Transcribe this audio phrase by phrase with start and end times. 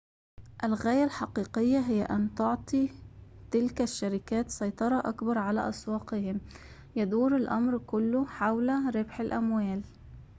[0.63, 2.89] الغاية الحقيقية هي أن تعطي
[3.51, 6.41] تلك الشركات سيطرة أكبر على أسواقهم
[6.95, 9.83] يدور الأمر كله حول ربح الأموال